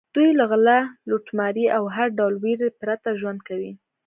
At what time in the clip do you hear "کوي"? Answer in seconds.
3.47-3.71